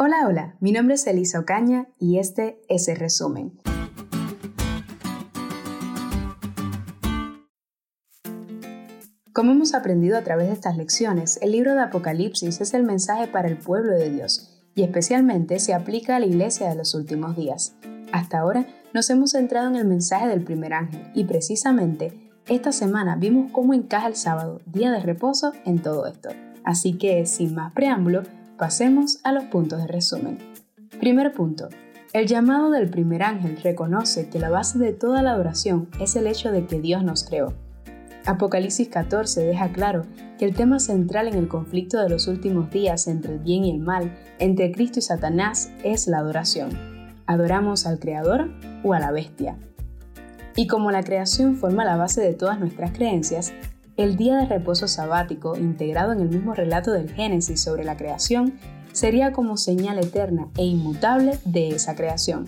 [0.00, 3.58] Hola, hola, mi nombre es Elisa Ocaña y este es el resumen.
[9.32, 13.26] Como hemos aprendido a través de estas lecciones, el libro de Apocalipsis es el mensaje
[13.26, 17.34] para el pueblo de Dios y especialmente se aplica a la iglesia de los últimos
[17.34, 17.74] días.
[18.12, 23.16] Hasta ahora nos hemos centrado en el mensaje del primer ángel y precisamente esta semana
[23.16, 26.28] vimos cómo encaja el sábado, día de reposo, en todo esto.
[26.62, 28.22] Así que, sin más preámbulo,
[28.58, 30.38] Pasemos a los puntos de resumen.
[30.98, 31.68] Primer punto.
[32.12, 36.26] El llamado del primer ángel reconoce que la base de toda la adoración es el
[36.26, 37.54] hecho de que Dios nos creó.
[38.26, 40.06] Apocalipsis 14 deja claro
[40.40, 43.70] que el tema central en el conflicto de los últimos días entre el bien y
[43.70, 46.70] el mal, entre Cristo y Satanás, es la adoración.
[47.26, 48.50] ¿Adoramos al Creador
[48.82, 49.56] o a la bestia?
[50.56, 53.52] Y como la creación forma la base de todas nuestras creencias,
[53.98, 58.54] el día de reposo sabático, integrado en el mismo relato del Génesis sobre la creación,
[58.92, 62.46] sería como señal eterna e inmutable de esa creación.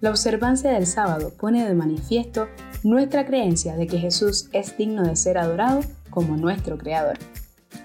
[0.00, 2.46] La observancia del sábado pone de manifiesto
[2.84, 5.80] nuestra creencia de que Jesús es digno de ser adorado
[6.10, 7.18] como nuestro Creador.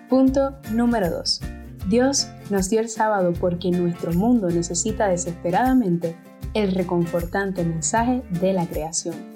[0.07, 1.41] Punto número 2.
[1.89, 6.15] Dios nos dio el sábado porque nuestro mundo necesita desesperadamente
[6.53, 9.32] el reconfortante mensaje de la creación.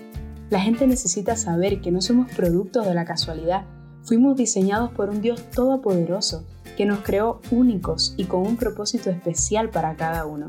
[0.50, 3.66] La gente necesita saber que no somos productos de la casualidad.
[4.04, 6.46] Fuimos diseñados por un Dios todopoderoso
[6.78, 10.48] que nos creó únicos y con un propósito especial para cada uno.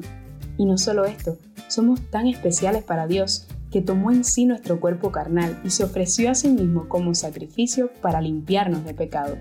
[0.56, 5.10] Y no solo esto, somos tan especiales para Dios que tomó en sí nuestro cuerpo
[5.10, 9.36] carnal y se ofreció a sí mismo como sacrificio para limpiarnos de pecado.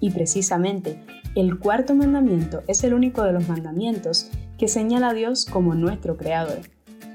[0.00, 1.00] Y precisamente,
[1.34, 6.16] el cuarto mandamiento es el único de los mandamientos que señala a Dios como nuestro
[6.16, 6.60] creador.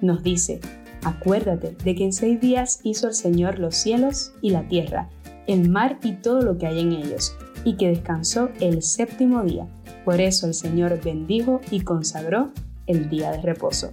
[0.01, 0.59] Nos dice,
[1.03, 5.09] Acuérdate de que en seis días hizo el Señor los cielos y la tierra,
[5.47, 9.67] el mar y todo lo que hay en ellos, y que descansó el séptimo día.
[10.03, 12.51] Por eso el Señor bendijo y consagró
[12.87, 13.91] el día de reposo.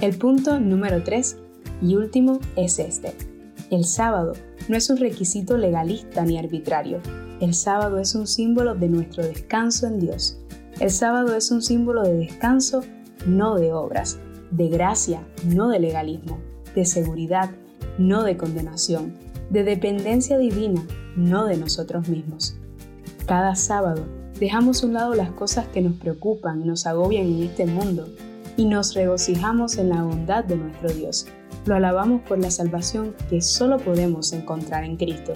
[0.00, 1.36] El punto número 3
[1.82, 3.14] y último es este.
[3.70, 4.32] El sábado
[4.68, 7.00] no es un requisito legalista ni arbitrario.
[7.40, 10.38] El sábado es un símbolo de nuestro descanso en Dios.
[10.80, 12.82] El sábado es un símbolo de descanso,
[13.26, 14.18] no de obras
[14.50, 16.38] de gracia, no de legalismo,
[16.74, 17.50] de seguridad,
[17.98, 19.14] no de condenación,
[19.50, 20.84] de dependencia divina,
[21.16, 22.56] no de nosotros mismos.
[23.26, 24.04] Cada sábado
[24.38, 28.08] dejamos a un lado las cosas que nos preocupan y nos agobian en este mundo
[28.56, 31.26] y nos regocijamos en la bondad de nuestro Dios.
[31.66, 35.32] Lo alabamos por la salvación que solo podemos encontrar en Cristo.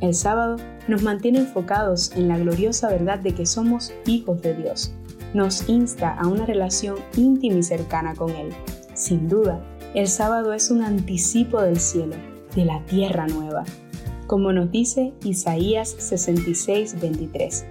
[0.00, 0.56] El sábado
[0.86, 4.92] nos mantiene enfocados en la gloriosa verdad de que somos hijos de Dios
[5.34, 8.50] nos insta a una relación íntima y cercana con Él.
[8.94, 9.62] Sin duda,
[9.94, 12.16] el sábado es un anticipo del cielo,
[12.54, 13.64] de la tierra nueva.
[14.26, 17.64] Como nos dice Isaías 66, 23,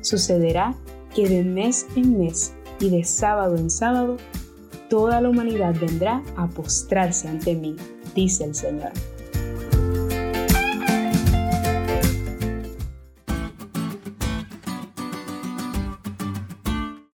[0.00, 0.74] sucederá
[1.14, 4.16] que de mes en mes y de sábado en sábado,
[4.88, 7.76] toda la humanidad vendrá a postrarse ante mí,
[8.14, 8.92] dice el Señor.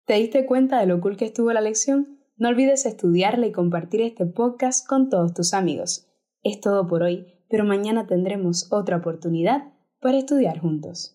[0.06, 2.20] ¿Te diste cuenta de lo cool que estuvo la lección?
[2.38, 6.08] No olvides estudiarla y compartir este podcast con todos tus amigos.
[6.44, 11.15] Es todo por hoy, pero mañana tendremos otra oportunidad para estudiar juntos.